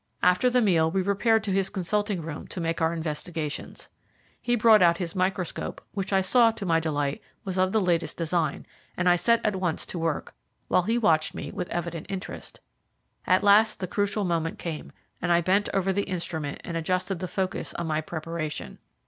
[0.23, 3.87] After the meal we repaired to his consulting room to make our investigations.
[4.41, 8.17] He brought out his microscope, which I saw, to my delight, was of the latest
[8.17, 8.65] design,
[8.97, 10.35] and I set to work at once,
[10.69, 12.61] while he watched me with evident interest.
[13.27, 14.91] At last the crucial moment came,
[15.21, 18.79] and I bent over the instrument and adjusted the focus on my preparation.